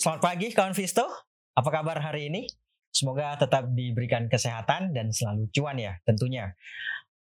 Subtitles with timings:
[0.00, 1.04] Selamat pagi kawan Visto.
[1.52, 2.48] Apa kabar hari ini?
[2.88, 6.56] Semoga tetap diberikan kesehatan dan selalu cuan ya tentunya.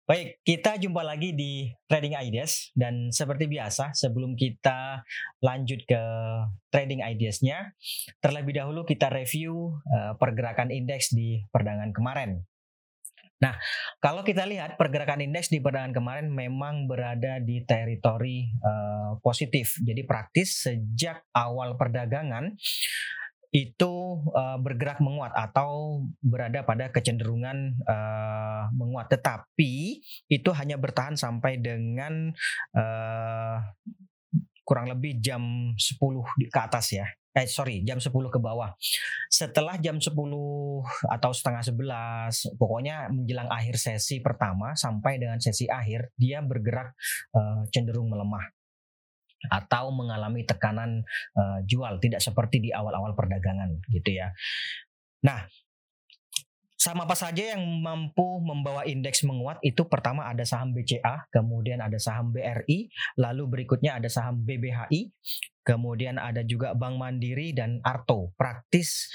[0.09, 5.05] Baik, kita jumpa lagi di Trading Ideas dan seperti biasa sebelum kita
[5.45, 6.03] lanjut ke
[6.73, 7.77] Trading Ideas-nya,
[8.25, 12.49] terlebih dahulu kita review uh, pergerakan indeks di perdagangan kemarin.
[13.43, 13.59] Nah,
[13.99, 19.77] kalau kita lihat pergerakan indeks di perdagangan kemarin memang berada di teritori uh, positif.
[19.83, 22.55] Jadi praktis sejak awal perdagangan
[23.55, 31.63] itu uh, bergerak menguat atau berada pada kecenderungan uh, menguat tetapi itu hanya bertahan sampai
[31.63, 32.35] dengan
[32.75, 33.63] uh,
[34.67, 38.71] kurang lebih jam 10 ke atas ya eh sorry jam 10 ke bawah
[39.27, 40.15] setelah jam 10
[41.11, 46.95] atau setengah 11 pokoknya menjelang akhir sesi pertama sampai dengan sesi akhir dia bergerak
[47.35, 48.47] uh, cenderung melemah
[49.51, 51.05] atau mengalami tekanan
[51.37, 54.33] uh, jual tidak seperti di awal-awal perdagangan gitu ya.
[55.25, 55.45] Nah,
[56.75, 61.97] sama apa saja yang mampu membawa indeks menguat itu pertama ada saham BCA, kemudian ada
[61.97, 65.15] saham BRI, lalu berikutnya ada saham BBHI,
[65.65, 68.35] kemudian ada juga Bank Mandiri dan Arto.
[68.37, 69.09] Praktis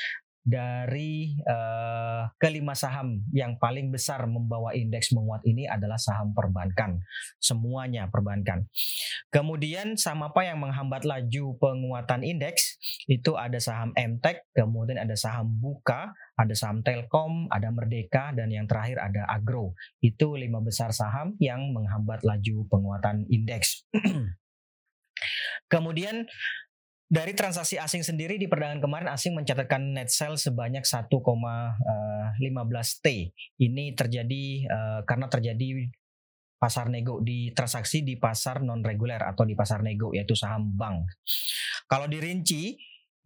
[0.43, 6.99] dari uh, kelima saham yang paling besar membawa indeks menguat ini adalah saham perbankan.
[7.37, 8.65] Semuanya perbankan.
[9.29, 12.79] Kemudian saham apa yang menghambat laju penguatan indeks?
[13.05, 18.63] Itu ada saham MTEK, kemudian ada saham Buka, ada saham Telkom, ada Merdeka, dan yang
[18.65, 19.75] terakhir ada Agro.
[19.99, 23.83] Itu lima besar saham yang menghambat laju penguatan indeks.
[25.69, 26.25] Kemudian
[27.09, 31.09] dari transaksi asing sendiri di perdagangan kemarin asing mencatatkan net sell sebanyak 1,15
[32.45, 33.07] eh, T.
[33.57, 35.89] Ini terjadi uh, karena terjadi
[36.61, 41.09] pasar nego di transaksi di pasar non reguler atau di pasar nego yaitu saham bank.
[41.89, 42.77] Kalau dirinci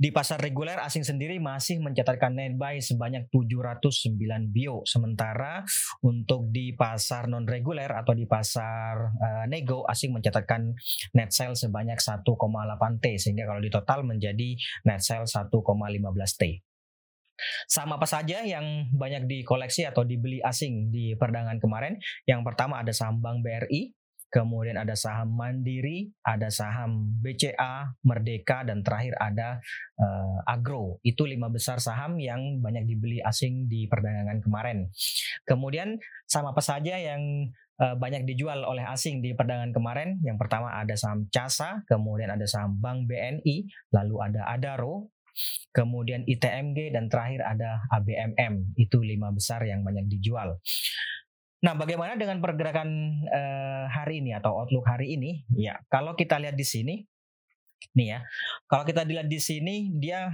[0.04, 4.20] di pasar reguler asing sendiri masih mencatatkan net buy sebanyak 709
[4.52, 5.64] bio sementara
[6.04, 10.76] untuk di pasar non reguler atau di pasar uh, nego asing mencatatkan
[11.16, 12.20] net sell sebanyak 1,8
[13.00, 15.56] T sehingga kalau di total menjadi net sell 1,15
[16.36, 16.44] T.
[17.72, 21.96] Sama apa saja yang banyak dikoleksi atau dibeli asing di perdagangan kemarin?
[22.28, 23.96] Yang pertama ada saham Bank BRI,
[24.34, 29.62] kemudian ada saham Mandiri, ada saham BCA, Merdeka, dan terakhir ada
[30.02, 30.98] uh, Agro.
[31.06, 34.90] Itu lima besar saham yang banyak dibeli asing di perdagangan kemarin.
[35.46, 40.18] Kemudian sama apa saja yang uh, banyak dijual oleh asing di perdagangan kemarin?
[40.26, 45.14] Yang pertama ada saham CASA, kemudian ada saham Bank BNI, lalu ada Adaro,
[45.78, 48.74] kemudian ITMG, dan terakhir ada ABMM.
[48.82, 50.58] Itu lima besar yang banyak dijual.
[51.64, 52.90] Nah, bagaimana dengan pergerakan
[53.24, 55.48] uh, hari ini atau outlook hari ini?
[55.56, 57.08] Ya, kalau kita lihat di sini,
[57.96, 58.20] nih ya,
[58.68, 60.28] kalau kita lihat di sini dia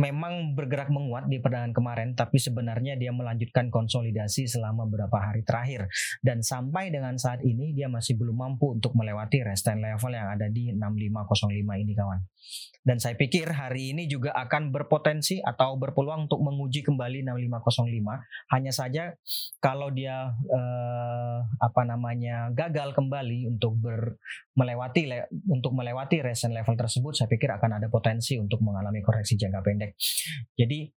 [0.00, 5.92] memang bergerak menguat di perdagangan kemarin, tapi sebenarnya dia melanjutkan konsolidasi selama beberapa hari terakhir.
[6.24, 10.48] Dan sampai dengan saat ini dia masih belum mampu untuk melewati resistance level yang ada
[10.48, 12.20] di 6505 ini kawan.
[12.80, 18.56] Dan saya pikir hari ini juga akan berpotensi atau berpeluang untuk menguji kembali 6505.
[18.56, 19.12] Hanya saja
[19.60, 24.16] kalau dia eh, apa namanya gagal kembali untuk ber,
[24.56, 25.12] melewati
[25.52, 29.89] untuk melewati resistance level tersebut, saya pikir akan ada potensi untuk mengalami koreksi jangka pendek
[30.54, 30.90] Jadi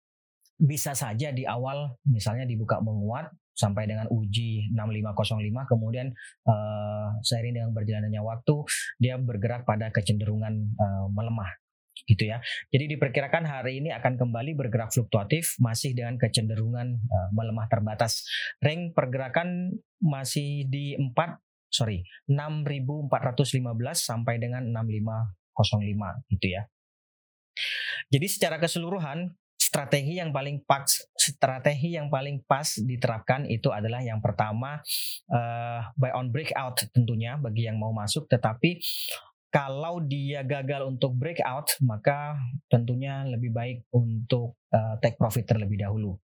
[0.61, 6.13] bisa saja di awal misalnya dibuka menguat sampai dengan uji 6505 kemudian
[6.45, 8.55] uh, seiring dengan berjalannya waktu
[9.01, 11.49] dia bergerak pada kecenderungan uh, melemah
[12.07, 12.41] gitu ya.
[12.73, 18.25] Jadi diperkirakan hari ini akan kembali bergerak fluktuatif masih dengan kecenderungan uh, melemah terbatas.
[18.63, 21.13] Rank pergerakan masih di 4
[21.71, 23.07] sorry 6415
[23.95, 26.65] sampai dengan 6505 gitu ya.
[28.11, 29.31] Jadi secara keseluruhan
[29.61, 30.83] strategi yang paling pas
[31.15, 34.83] strategi yang paling pas diterapkan itu adalah yang pertama
[35.31, 38.27] uh, buy on breakout tentunya bagi yang mau masuk.
[38.27, 38.81] Tetapi
[39.47, 42.35] kalau dia gagal untuk breakout maka
[42.67, 46.19] tentunya lebih baik untuk uh, take profit terlebih dahulu.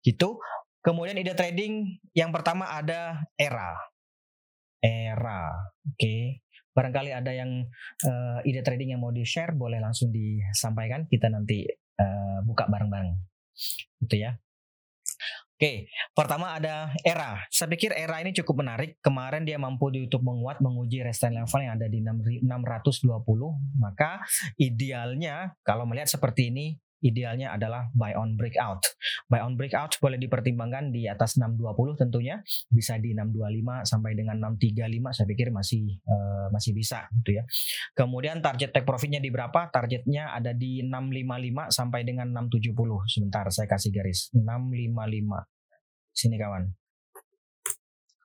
[0.00, 0.40] Gitu.
[0.84, 3.76] Kemudian ide trading yang pertama ada era.
[4.80, 5.48] Era.
[5.84, 5.96] Oke.
[5.96, 6.43] okay.
[6.74, 7.64] Barangkali ada yang
[8.04, 11.06] uh, ide trading yang mau di-share, boleh langsung disampaikan.
[11.06, 11.62] Kita nanti
[12.02, 13.14] uh, buka bareng-bareng.
[14.02, 14.34] Gitu ya.
[15.54, 15.86] Oke,
[16.18, 17.46] pertama ada era.
[17.46, 18.98] Saya pikir era ini cukup menarik.
[18.98, 22.42] Kemarin dia mampu YouTube menguat menguji resistance level yang ada di 620.
[23.78, 24.26] Maka
[24.58, 26.74] idealnya kalau melihat seperti ini
[27.04, 28.80] idealnya adalah buy on breakout.
[29.28, 32.40] Buy on breakout boleh dipertimbangkan di atas 620 tentunya,
[32.72, 37.44] bisa di 625 sampai dengan 635 saya pikir masih uh, masih bisa gitu ya.
[37.92, 39.68] Kemudian target take profitnya di berapa?
[39.68, 42.72] Targetnya ada di 655 sampai dengan 670.
[43.12, 44.32] Sebentar saya kasih garis.
[44.32, 45.44] 655.
[46.16, 46.64] Sini kawan.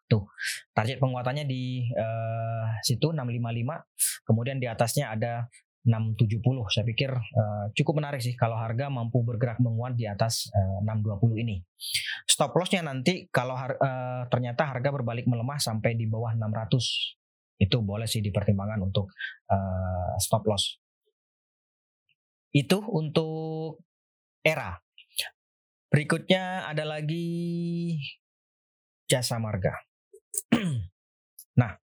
[0.09, 0.25] Tuh,
[0.73, 4.25] target penguatannya di uh, situ 655.
[4.25, 5.45] Kemudian di atasnya ada
[5.87, 6.43] 670.
[6.67, 11.43] Saya pikir uh, cukup menarik sih kalau harga mampu bergerak menguat di atas uh, 620
[11.43, 11.63] ini.
[12.27, 17.77] Stop lossnya nanti kalau har uh, ternyata harga berbalik melemah sampai di bawah 600 itu
[17.83, 19.11] boleh sih dipertimbangkan untuk
[19.51, 20.79] uh, stop loss.
[22.51, 23.83] Itu untuk
[24.43, 24.79] era.
[25.89, 27.97] Berikutnya ada lagi
[29.09, 29.73] jasa marga.
[31.59, 31.73] nah,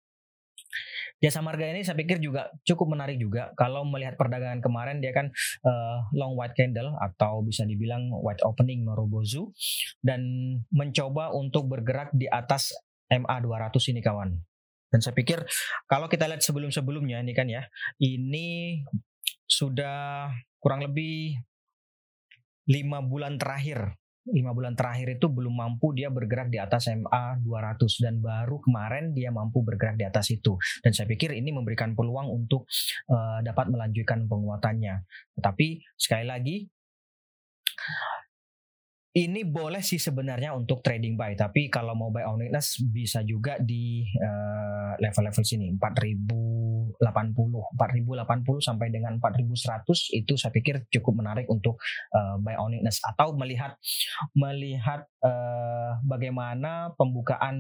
[1.16, 5.32] jasa marga ini saya pikir juga cukup menarik juga kalau melihat perdagangan kemarin dia kan
[5.64, 9.48] uh, long white candle atau bisa dibilang white opening Marubozu
[10.04, 10.20] dan
[10.68, 12.76] mencoba untuk bergerak di atas
[13.06, 14.34] MA 200 ini kawan.
[14.90, 15.42] Dan saya pikir
[15.90, 17.66] kalau kita lihat sebelum-sebelumnya ini kan ya,
[17.98, 18.80] ini
[19.46, 21.38] sudah kurang lebih
[22.66, 23.94] lima bulan terakhir
[24.30, 29.14] lima bulan terakhir itu belum mampu dia bergerak di atas MA 200 dan baru kemarin
[29.14, 30.58] dia mampu bergerak di atas itu.
[30.82, 32.66] Dan saya pikir ini memberikan peluang untuk
[33.10, 35.06] uh, dapat melanjutkan penguatannya.
[35.38, 36.56] Tetapi sekali lagi
[39.16, 43.56] ini boleh sih sebenarnya untuk trading buy tapi kalau mau buy on weakness bisa juga
[43.56, 47.00] di uh, level-level sini 4080 4080
[48.60, 51.80] sampai dengan 4100 itu saya pikir cukup menarik untuk
[52.12, 53.80] uh, buy on weakness atau melihat
[54.36, 57.56] melihat uh, bagaimana pembukaan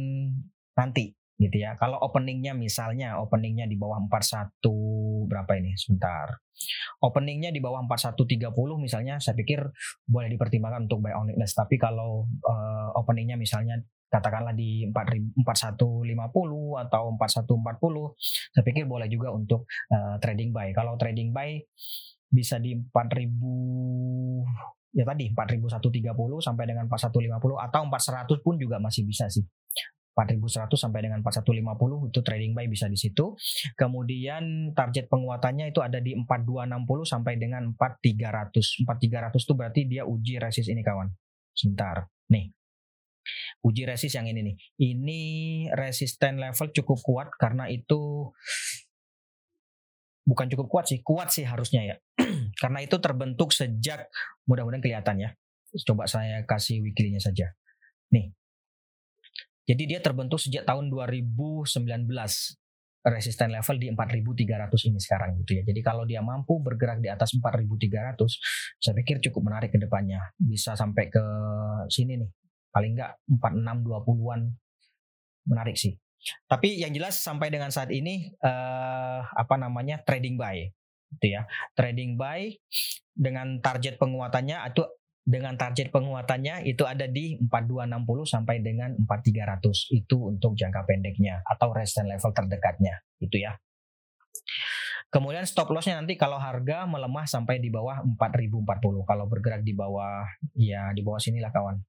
[0.76, 1.76] nanti gitu ya.
[1.76, 6.32] Kalau openingnya misalnya openingnya di bawah 41 berapa ini sebentar.
[7.02, 9.60] Openingnya di bawah 4130 misalnya saya pikir
[10.08, 11.52] boleh dipertimbangkan untuk buy on weakness.
[11.52, 13.76] Tapi kalau uh, openingnya misalnya
[14.06, 16.14] katakanlah di 4150
[16.86, 20.72] atau 4140 saya pikir boleh juga untuk uh, trading buy.
[20.72, 21.60] Kalau trading buy
[22.30, 29.28] bisa di 4000 ya tadi 4130 sampai dengan 4150 atau 4100 pun juga masih bisa
[29.28, 29.44] sih
[30.16, 33.36] 4100 sampai dengan 4150 itu trading buy bisa di situ.
[33.76, 38.88] Kemudian target penguatannya itu ada di 4260 sampai dengan 4300.
[38.88, 41.12] 4300 itu berarti dia uji resist ini kawan.
[41.52, 42.08] Sebentar.
[42.32, 42.48] Nih.
[43.60, 44.56] Uji resist yang ini nih.
[44.80, 45.22] Ini
[45.76, 48.32] resisten level cukup kuat karena itu
[50.24, 51.96] bukan cukup kuat sih, kuat sih harusnya ya.
[52.62, 54.08] karena itu terbentuk sejak
[54.48, 55.30] mudah-mudahan kelihatan ya.
[55.84, 57.52] Coba saya kasih weekly-nya saja.
[58.08, 58.32] Nih,
[59.66, 61.66] jadi dia terbentuk sejak tahun 2019
[63.06, 65.62] resisten level di 4.300 ini sekarang gitu ya.
[65.62, 68.18] Jadi kalau dia mampu bergerak di atas 4.300,
[68.82, 70.34] saya pikir cukup menarik ke depannya.
[70.34, 71.22] Bisa sampai ke
[71.86, 72.30] sini nih.
[72.74, 74.40] Paling enggak 4620-an
[75.46, 75.94] menarik sih.
[76.50, 80.66] Tapi yang jelas sampai dengan saat ini eh, apa namanya trading buy
[81.14, 81.46] gitu ya.
[81.78, 82.50] Trading buy
[83.14, 84.82] dengan target penguatannya itu
[85.26, 91.74] dengan target penguatannya itu ada di 4260 sampai dengan 4300 itu untuk jangka pendeknya atau
[91.74, 93.58] resistance level terdekatnya itu ya.
[95.10, 100.22] Kemudian stop lossnya nanti kalau harga melemah sampai di bawah 4040 kalau bergerak di bawah
[100.54, 101.82] ya di bawah sinilah kawan.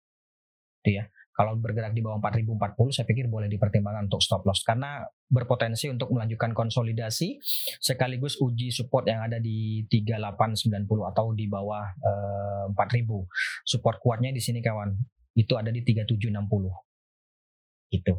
[0.82, 1.06] Itu ya.
[1.38, 6.10] Kalau bergerak di bawah 4040 saya pikir boleh dipertimbangkan untuk stop loss karena berpotensi untuk
[6.10, 7.38] melanjutkan konsolidasi
[7.77, 13.06] sekaligus uji support yang ada di 3890 atau di bawah eh, 4000.
[13.70, 14.98] Support kuatnya di sini kawan.
[15.38, 16.25] Itu ada di 3760.
[17.94, 18.13] Gitu.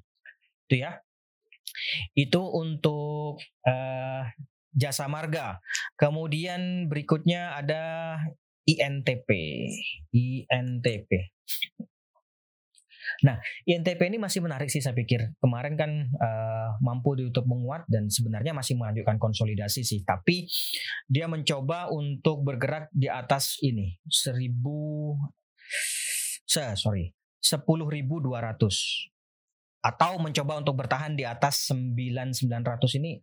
[0.64, 0.96] Itu ya.
[2.16, 4.24] Itu untuk eh,
[4.72, 5.60] jasa marga.
[6.00, 8.16] Kemudian berikutnya ada
[8.64, 9.28] INTP.
[10.16, 11.10] INTP.
[13.26, 15.34] Nah, INTP ini masih menarik sih saya pikir.
[15.42, 20.06] Kemarin kan uh, mampu ditutup menguat dan sebenarnya masih melanjutkan konsolidasi sih.
[20.06, 20.46] Tapi
[21.10, 24.48] dia mencoba untuk bergerak di atas ini 1000
[26.48, 27.12] sorry
[27.44, 27.68] 10.200
[29.78, 33.22] atau mencoba untuk bertahan di atas 9900 ini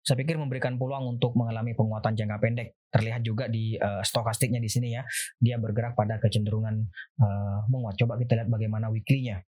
[0.00, 2.68] saya pikir memberikan peluang untuk mengalami penguatan jangka pendek.
[2.90, 5.04] Terlihat juga di uh, stokastiknya di sini ya,
[5.36, 6.88] dia bergerak pada kecenderungan
[7.20, 8.00] uh, menguat.
[8.00, 9.44] Coba kita lihat bagaimana weekly-nya.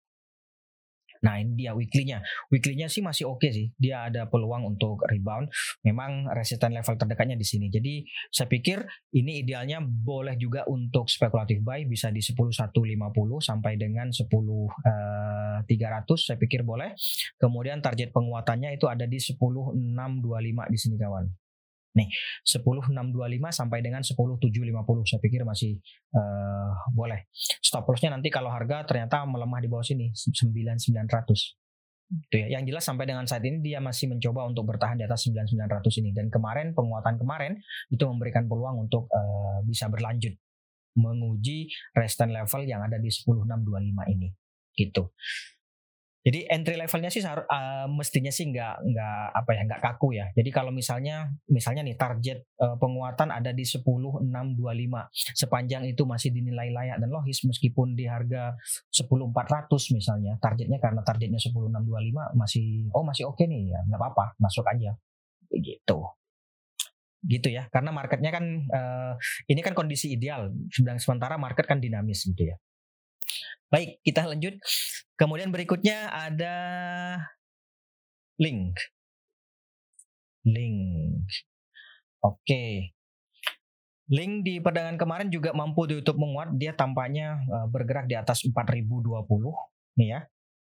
[1.24, 2.22] Nah ini dia weekly-nya.
[2.52, 3.66] Weekly-nya sih masih oke okay sih.
[3.78, 5.50] Dia ada peluang untuk rebound.
[5.82, 7.66] Memang resisten level terdekatnya di sini.
[7.72, 8.84] Jadi saya pikir
[9.16, 12.68] ini idealnya boleh juga untuk spekulatif buy bisa di 10150
[13.40, 16.94] sampai dengan 10300 uh, eh, saya pikir boleh.
[17.40, 21.47] Kemudian target penguatannya itu ada di 10625 di sini kawan.
[21.98, 22.08] Nih,
[22.46, 22.94] 10625
[23.50, 25.82] sampai dengan 10750 saya pikir masih
[26.14, 27.26] uh, boleh.
[27.34, 31.58] Stop lossnya nanti kalau harga ternyata melemah di bawah sini 9900.
[32.08, 32.46] Itu ya.
[32.54, 36.10] Yang jelas sampai dengan saat ini dia masih mencoba untuk bertahan di atas 9900 ini
[36.14, 37.52] dan kemarin penguatan kemarin
[37.90, 40.38] itu memberikan peluang untuk uh, bisa berlanjut
[40.98, 44.28] menguji resistance level yang ada di 10625 ini
[44.78, 45.10] gitu.
[46.18, 50.26] Jadi entry levelnya sih uh, mestinya sih nggak nggak apa ya nggak kaku ya.
[50.34, 54.26] Jadi kalau misalnya misalnya nih target uh, penguatan ada di 10625
[55.38, 58.58] sepanjang itu masih dinilai layak dan logis meskipun di harga
[58.90, 59.30] 10400
[59.94, 64.66] misalnya targetnya karena targetnya 10625 masih oh masih oke okay nih ya nggak apa-apa masuk
[64.66, 64.98] aja.
[65.46, 65.98] Begitu
[67.18, 69.14] gitu ya karena marketnya kan uh,
[69.46, 70.50] ini kan kondisi ideal.
[70.70, 72.58] Sedang sementara market kan dinamis gitu ya
[73.68, 74.56] Baik, kita lanjut.
[75.20, 76.56] Kemudian berikutnya ada
[78.40, 78.80] link.
[80.48, 81.28] Link.
[82.24, 82.96] Oke.
[84.08, 86.56] Link di perdagangan kemarin juga mampu ditutup menguat.
[86.56, 89.04] Dia tampaknya uh, bergerak di atas 4020
[90.00, 90.20] nih ya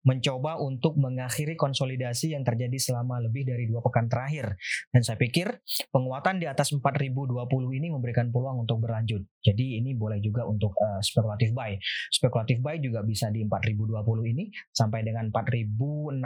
[0.07, 4.55] mencoba untuk mengakhiri konsolidasi yang terjadi selama lebih dari dua pekan terakhir.
[4.91, 5.59] Dan saya pikir
[5.91, 7.35] penguatan di atas 4020
[7.75, 9.23] ini memberikan peluang untuk berlanjut.
[9.43, 11.75] Jadi ini boleh juga untuk uh, spekulatif buy.
[12.11, 16.19] Spekulatif buy juga bisa di 4020 ini sampai dengan 4060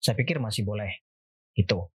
[0.00, 0.90] saya pikir masih boleh.
[1.54, 1.92] Itu.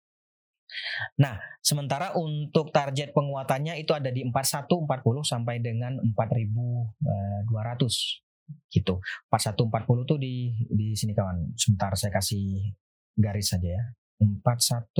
[1.19, 4.88] Nah, sementara untuk target penguatannya itu ada di 4140
[5.27, 8.30] sampai dengan 4200
[8.71, 9.00] gitu.
[9.29, 11.55] 4140 tuh di di sini kawan.
[11.55, 12.71] Sebentar saya kasih
[13.15, 13.83] garis saja ya.
[14.21, 14.93] 4140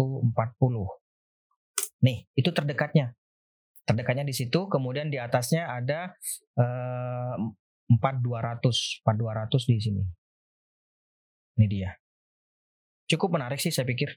[2.02, 3.14] nih itu terdekatnya.
[3.86, 6.14] Terdekatnya di situ kemudian di atasnya ada
[6.58, 7.36] eh,
[7.92, 10.04] 4200 4200 di sini.
[11.60, 11.92] Ini dia.
[13.12, 14.16] Cukup menarik sih saya pikir.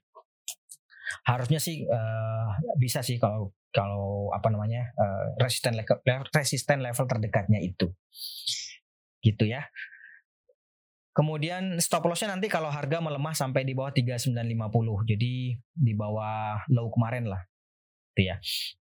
[1.25, 2.49] Harusnya sih uh,
[2.81, 6.00] bisa sih kalau kalau apa namanya uh, resisten level
[6.33, 7.93] resisten level terdekatnya itu
[9.25, 9.64] gitu ya.
[11.14, 15.11] Kemudian stop lossnya nanti kalau harga melemah sampai di bawah 3950.
[15.14, 17.38] Jadi di bawah low kemarin lah.
[18.12, 18.37] Gitu ya.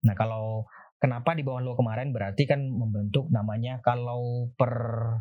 [0.07, 0.63] Nah, kalau
[0.95, 4.74] kenapa di bawah low kemarin berarti kan membentuk namanya kalau per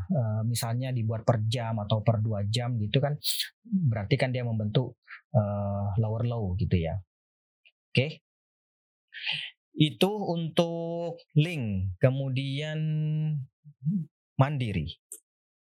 [0.07, 3.17] uh, misalnya dibuat per jam atau per dua jam gitu kan
[3.65, 5.01] berarti kan dia membentuk
[5.35, 6.95] uh, lower low gitu ya.
[7.91, 7.97] Oke.
[7.97, 8.11] Okay.
[9.75, 11.97] Itu untuk link.
[11.99, 12.79] Kemudian
[14.41, 14.89] Mandiri.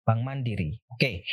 [0.06, 0.70] Bank Mandiri.
[0.94, 1.26] Oke.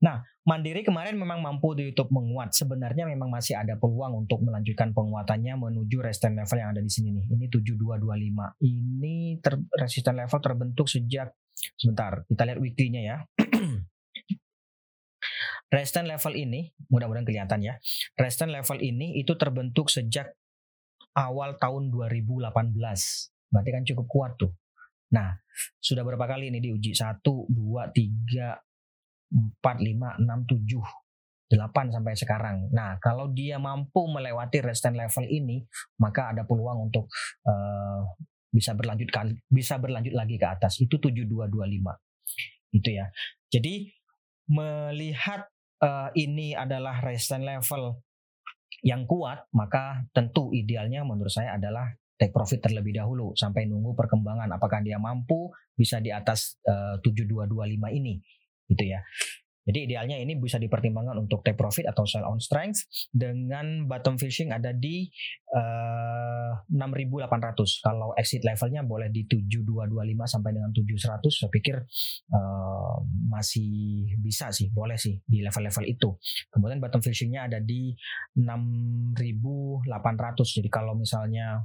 [0.00, 2.52] Nah, Mandiri kemarin memang mampu di YouTube menguat.
[2.56, 7.08] Sebenarnya memang masih ada peluang untuk melanjutkan penguatannya menuju resistance level yang ada di sini
[7.16, 7.24] nih.
[7.32, 8.64] Ini 7225.
[8.64, 13.16] Ini ter, resistance level terbentuk sejak sebentar, kita lihat weekly-nya ya.
[15.74, 16.60] resistance level ini,
[16.92, 17.74] mudah-mudahan kelihatan ya.
[18.20, 20.32] Resistance level ini itu terbentuk sejak
[21.16, 22.52] awal tahun 2018.
[23.48, 24.52] Berarti kan cukup kuat tuh.
[25.14, 25.30] Nah,
[25.78, 26.90] sudah berapa kali ini diuji?
[26.90, 28.58] Satu, dua, tiga,
[29.30, 30.82] empat, lima, enam, tujuh,
[31.46, 32.56] delapan sampai sekarang.
[32.74, 35.62] Nah, kalau dia mampu melewati resistance level ini,
[36.02, 37.06] maka ada peluang untuk
[37.46, 38.02] uh,
[38.50, 39.10] bisa berlanjut
[39.46, 40.82] bisa berlanjut lagi ke atas.
[40.82, 42.74] Itu 7225.
[42.74, 43.06] Itu ya.
[43.50, 43.86] Jadi
[44.50, 45.46] melihat
[45.78, 48.02] uh, ini adalah resistance level
[48.84, 54.46] yang kuat, maka tentu idealnya menurut saya adalah take profit terlebih dahulu sampai nunggu perkembangan
[54.54, 58.22] apakah dia mampu bisa di atas eh, uh, 7225 ini
[58.70, 59.02] gitu ya.
[59.64, 64.52] Jadi idealnya ini bisa dipertimbangkan untuk take profit atau sell on strength dengan bottom fishing
[64.52, 65.08] ada di
[65.56, 67.80] uh, eh, 6800.
[67.80, 69.88] Kalau exit levelnya boleh di 7225
[70.28, 71.80] sampai dengan 7100 saya pikir
[72.36, 73.00] uh,
[73.32, 76.12] masih bisa sih, boleh sih di level-level itu.
[76.52, 77.96] Kemudian bottom fishingnya ada di
[78.36, 80.60] 6800.
[80.60, 81.64] Jadi kalau misalnya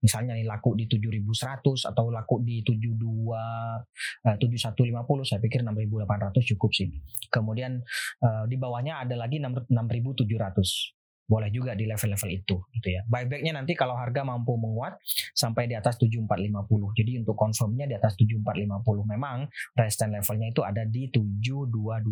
[0.00, 2.96] misalnya nih laku di 7100 atau laku di 72
[3.30, 6.88] uh, 7150 saya pikir 6800 cukup sih.
[7.28, 7.80] Kemudian
[8.24, 13.06] uh, di bawahnya ada lagi 6700 boleh juga di level-level itu gitu ya.
[13.06, 14.98] Buybacknya nanti kalau harga mampu menguat
[15.30, 16.66] sampai di atas 7450.
[16.98, 19.46] Jadi untuk confirmnya di atas 7450 memang
[19.78, 22.10] resistance levelnya itu ada di 7225.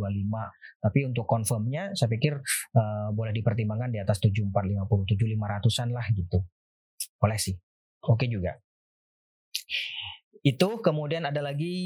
[0.78, 2.38] Tapi untuk confirmnya saya pikir
[2.78, 6.38] uh, boleh dipertimbangkan di atas 7450, 7500-an lah gitu.
[7.18, 7.59] Boleh sih
[8.08, 8.56] oke okay juga.
[10.40, 11.76] Itu kemudian ada lagi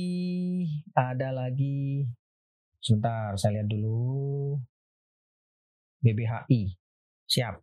[0.94, 2.06] ada lagi.
[2.78, 4.58] Sebentar saya lihat dulu.
[6.02, 6.82] BBHI
[7.30, 7.62] siap.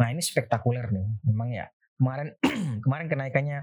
[0.00, 1.66] Nah ini spektakuler nih memang ya.
[1.94, 2.34] Kemarin
[2.84, 3.58] kemarin kenaikannya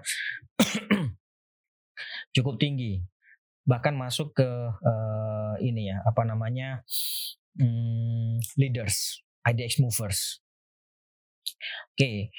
[2.36, 3.04] cukup tinggi.
[3.68, 6.82] Bahkan masuk ke uh, ini ya apa namanya
[7.60, 10.40] hmm, leaders IDX movers.
[11.98, 12.32] Oke.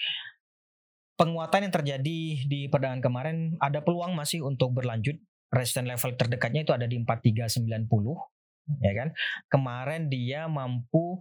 [1.13, 5.21] Penguatan yang terjadi di perdagangan kemarin ada peluang masih untuk berlanjut.
[5.53, 7.69] Resistance level terdekatnya itu ada di 4390
[8.81, 9.09] ya kan.
[9.51, 11.21] Kemarin dia mampu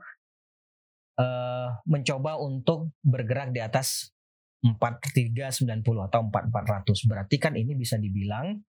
[1.19, 4.13] uh, mencoba untuk bergerak di atas
[4.62, 7.10] 4390 atau 4400.
[7.10, 8.62] Berarti kan ini bisa dibilang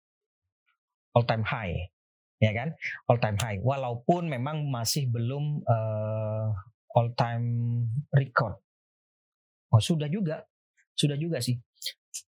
[1.14, 1.92] all time high.
[2.42, 2.74] Ya kan?
[3.06, 3.60] All time high.
[3.62, 6.48] Walaupun memang masih belum uh,
[6.96, 7.46] all time
[8.16, 8.58] record.
[9.72, 10.44] Oh, sudah juga.
[10.96, 11.58] Sudah juga sih.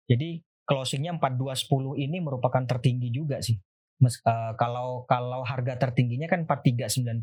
[0.09, 3.57] Jadi closingnya 4210 ini merupakan tertinggi juga sih.
[3.99, 7.19] Mes, uh, kalau kalau harga tertingginya kan 4390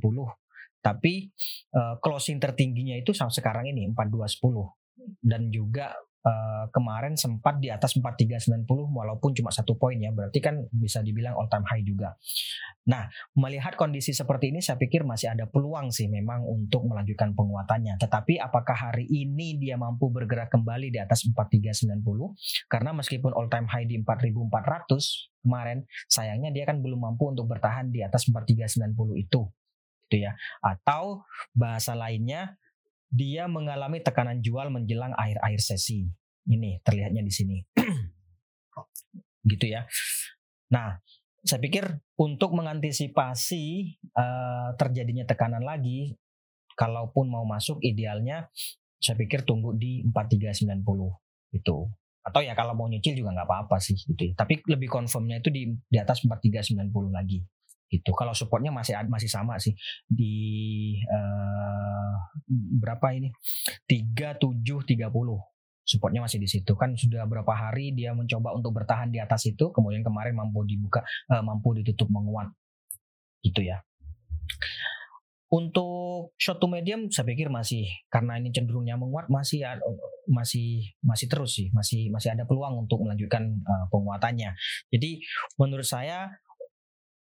[0.83, 1.33] tapi
[1.73, 7.93] uh, closing tertingginya itu sampai sekarang ini 4210 dan juga uh, kemarin sempat di atas
[7.95, 12.17] 4390 walaupun cuma satu poin ya berarti kan bisa dibilang all time high juga.
[12.89, 13.05] Nah
[13.37, 18.01] melihat kondisi seperti ini saya pikir masih ada peluang sih memang untuk melanjutkan penguatannya.
[18.01, 22.01] Tetapi apakah hari ini dia mampu bergerak kembali di atas 4390?
[22.67, 27.93] Karena meskipun all time high di 4400 kemarin sayangnya dia kan belum mampu untuk bertahan
[27.93, 29.45] di atas 4390 itu
[30.05, 30.37] gitu ya.
[30.61, 31.25] Atau
[31.57, 32.57] bahasa lainnya
[33.09, 36.05] dia mengalami tekanan jual menjelang akhir-akhir sesi.
[36.45, 37.57] Ini terlihatnya di sini.
[39.51, 39.85] gitu ya.
[40.73, 40.97] Nah,
[41.45, 41.85] saya pikir
[42.17, 46.17] untuk mengantisipasi uh, terjadinya tekanan lagi,
[46.73, 48.49] kalaupun mau masuk idealnya
[48.97, 50.81] saya pikir tunggu di 4390
[51.53, 51.77] itu.
[52.25, 54.33] Atau ya kalau mau nyicil juga nggak apa-apa sih gitu ya.
[54.33, 57.45] Tapi lebih confirmnya itu di di atas 4390 lagi
[57.91, 58.11] gitu.
[58.17, 59.73] Kalau supportnya masih masih sama sih.
[60.09, 60.35] Di
[61.05, 62.13] uh,
[62.81, 63.29] berapa ini?
[63.85, 65.37] Tiga tujuh tiga puluh.
[65.85, 66.73] Supportnya masih di situ.
[66.73, 71.05] Kan sudah berapa hari dia mencoba untuk bertahan di atas itu kemudian kemarin mampu dibuka
[71.29, 72.49] uh, mampu ditutup menguat.
[73.45, 73.85] Gitu ya.
[75.45, 79.61] Untuk short to medium saya pikir masih karena ini cenderungnya menguat masih
[80.25, 81.69] masih masih terus sih.
[81.69, 84.57] Masih masih ada peluang untuk melanjutkan uh, penguatannya.
[84.89, 85.21] Jadi
[85.61, 86.33] menurut saya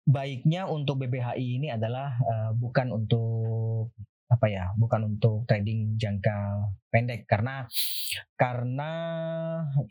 [0.02, 3.94] baiknya untuk BBHI ini adalah uh, bukan untuk
[4.32, 7.28] apa ya bukan untuk trading jangka pendek.
[7.28, 7.68] Karena
[8.34, 8.90] karena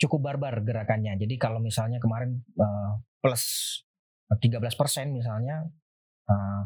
[0.02, 1.16] cukup barbar gerakannya.
[1.16, 3.86] Jadi kalau misalnya kemarin uh, plus
[4.32, 4.72] 13%
[5.12, 5.68] misalnya
[6.28, 6.64] uh,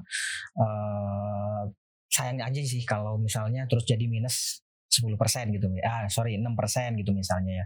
[0.62, 1.62] uh,
[2.10, 5.12] sayang aja sih kalau misalnya terus jadi minus 10%
[5.51, 5.67] gitu.
[5.84, 7.65] Ah sorry 6% gitu misalnya ya.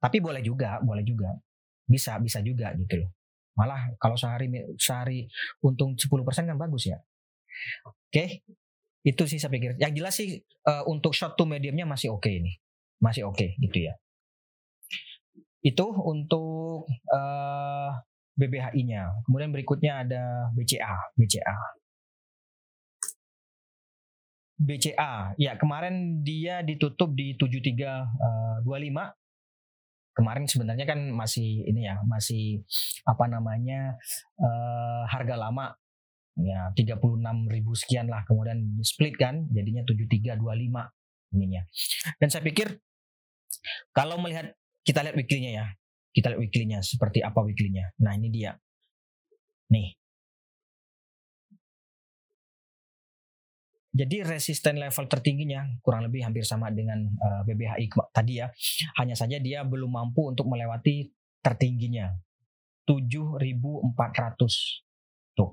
[0.00, 1.36] Tapi boleh juga boleh juga.
[1.84, 3.19] Bisa bisa juga gitu loh
[3.58, 4.46] Malah kalau sehari
[4.78, 5.26] sehari
[5.64, 6.06] untung 10%
[6.48, 6.98] kan bagus ya.
[7.84, 8.28] Oke, okay.
[9.04, 9.76] itu sih saya pikir.
[9.76, 10.30] Yang jelas sih
[10.66, 12.56] uh, untuk short to mediumnya masih oke okay ini.
[13.00, 13.94] Masih oke okay, gitu ya.
[15.60, 17.90] Itu untuk uh, eh,
[18.40, 19.28] BBHI-nya.
[19.28, 21.56] Kemudian berikutnya ada BCA, BCA.
[24.60, 29.19] BCA, ya kemarin dia ditutup di 7325
[30.20, 32.60] kemarin sebenarnya kan masih ini ya masih
[33.08, 33.96] apa namanya
[34.36, 35.72] uh, harga lama
[36.36, 37.00] ya 36
[37.48, 40.36] ribu sekian lah kemudian split kan jadinya 7325
[41.32, 41.62] ininya
[42.20, 42.76] dan saya pikir
[43.96, 44.52] kalau melihat
[44.84, 45.66] kita lihat weekly-nya ya
[46.10, 47.94] kita lihat weekly-nya seperti apa weekly-nya.
[48.02, 48.58] Nah ini dia.
[49.70, 49.94] Nih
[53.90, 58.46] Jadi resisten level tertingginya kurang lebih hampir sama dengan uh, eh, BBHI tadi ya.
[59.02, 61.10] Hanya saja dia belum mampu untuk melewati
[61.42, 62.14] tertingginya
[62.86, 63.90] 7400.
[65.34, 65.50] Tuh.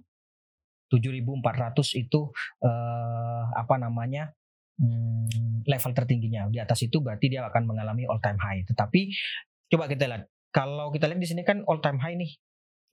[0.93, 2.30] 7400 itu
[2.62, 4.30] uh, apa namanya?
[4.78, 6.45] Hmm, level tertingginya.
[6.54, 8.62] Di atas itu berarti dia akan mengalami all time high.
[8.69, 9.17] Tetapi
[9.73, 12.38] coba kita lihat kalau kita lihat di sini kan all time high nih.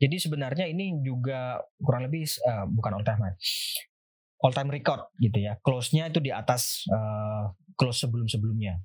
[0.00, 3.36] Jadi sebenarnya ini juga kurang lebih uh, bukan all time high
[4.44, 5.56] all time record gitu ya.
[5.64, 7.48] Close-nya itu di atas uh,
[7.80, 8.76] close sebelum-sebelumnya.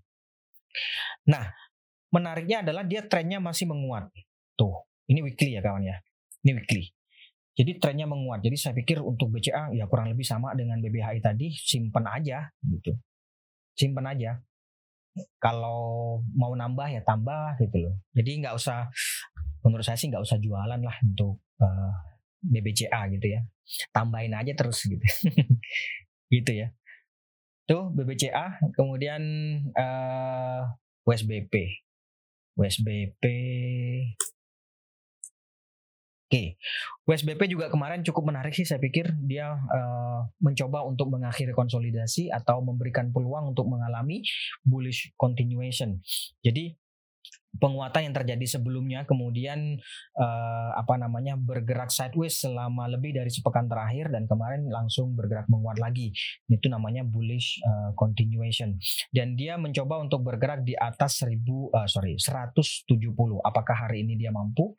[1.28, 1.52] Nah,
[2.16, 4.08] menariknya adalah dia trennya masih menguat.
[4.56, 6.00] Tuh, ini weekly ya kawan ya.
[6.48, 6.88] Ini weekly.
[7.60, 8.40] Jadi trennya menguat.
[8.40, 12.96] Jadi saya pikir untuk BCA ya kurang lebih sama dengan BBHI tadi, simpan aja gitu.
[13.76, 14.40] Simpan aja.
[15.44, 18.00] Kalau mau nambah ya tambah gitu loh.
[18.16, 18.88] Jadi nggak usah,
[19.68, 21.92] menurut saya sih nggak usah jualan lah untuk uh,
[22.42, 23.42] BBCA gitu ya.
[23.94, 25.02] Tambahin aja terus gitu.
[26.30, 26.70] Gitu ya.
[27.66, 29.22] Tuh BBCA kemudian
[29.74, 30.62] uh,
[31.10, 31.82] USBP
[32.54, 33.24] USBP
[36.30, 36.62] Oke,
[37.10, 42.62] USBP juga kemarin cukup menarik sih saya pikir dia uh, mencoba untuk mengakhiri konsolidasi atau
[42.62, 44.22] memberikan peluang untuk mengalami
[44.62, 45.98] bullish continuation.
[46.46, 46.78] Jadi
[47.58, 49.82] penguatan yang terjadi sebelumnya kemudian
[50.16, 55.82] uh, apa namanya bergerak sideways selama lebih dari sepekan terakhir dan kemarin langsung bergerak menguat
[55.82, 56.14] lagi.
[56.46, 58.78] Itu namanya bullish uh, continuation.
[59.10, 61.42] Dan dia mencoba untuk bergerak di atas 1000
[61.74, 62.86] uh, sorry 170
[63.42, 64.78] apakah hari ini dia mampu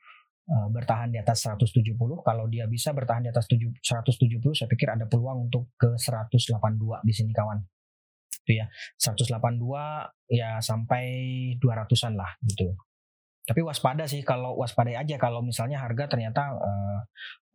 [0.51, 1.95] bertahan di atas 170
[2.27, 3.79] kalau dia bisa bertahan di atas 170
[4.51, 6.43] saya pikir ada peluang untuk ke 182
[7.07, 7.63] di sini kawan
[8.51, 8.67] gitu ya.
[8.99, 11.05] 182 ya sampai
[11.63, 12.75] 200-an lah gitu.
[13.47, 17.01] Tapi waspada sih kalau waspada aja kalau misalnya harga ternyata uh,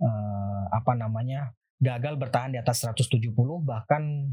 [0.04, 4.32] uh, apa namanya gagal bertahan di atas 170 bahkan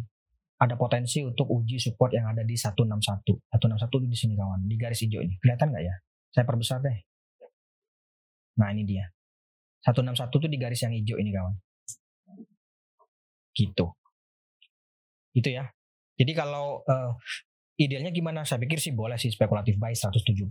[0.63, 2.87] ada potensi untuk uji support yang ada di 161
[3.51, 5.35] 161 di sini kawan di garis hijau ini.
[5.43, 5.95] Kelihatan nggak ya?
[6.31, 6.99] Saya perbesar deh.
[8.63, 9.11] Nah ini dia.
[9.83, 11.55] 161 tuh di garis yang hijau ini kawan.
[13.53, 13.87] Gitu.
[15.35, 15.67] Itu ya
[16.23, 17.19] jadi kalau uh,
[17.75, 18.47] idealnya gimana?
[18.47, 20.47] Saya pikir sih boleh sih spekulatif buy 170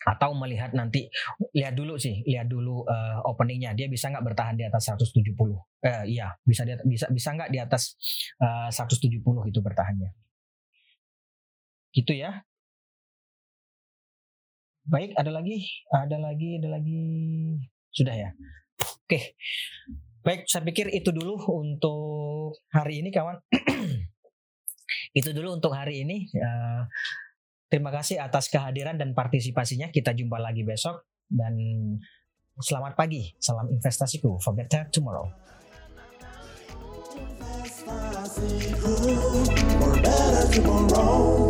[0.00, 1.12] atau melihat nanti
[1.52, 3.72] lihat dulu sih lihat dulu uh, openingnya.
[3.72, 5.32] Dia bisa nggak bertahan di atas 170
[5.80, 7.96] eh iya bisa di, bisa bisa nggak di atas
[8.44, 10.12] uh, 170 itu bertahannya?
[11.96, 12.44] Gitu ya.
[14.84, 15.56] Baik ada lagi?
[15.88, 17.00] Ada lagi ada lagi?
[17.96, 18.30] Sudah ya?
[19.08, 19.40] Oke.
[20.20, 23.40] Baik saya pikir itu dulu untuk hari ini kawan
[25.10, 26.30] Itu dulu untuk hari ini.
[26.38, 26.86] Uh,
[27.66, 29.90] terima kasih atas kehadiran dan partisipasinya.
[29.90, 31.54] Kita jumpa lagi besok dan
[32.58, 33.34] selamat pagi.
[33.42, 35.26] Salam investasiku for better tomorrow.
[39.80, 41.49] For better tomorrow.